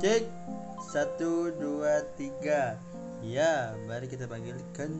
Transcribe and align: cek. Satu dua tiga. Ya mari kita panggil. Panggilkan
cek. 0.00 0.24
Satu 0.94 1.50
dua 1.58 2.06
tiga. 2.14 2.78
Ya 3.24 3.74
mari 3.88 4.06
kita 4.06 4.28
panggil. 4.30 4.54
Panggilkan 4.74 4.92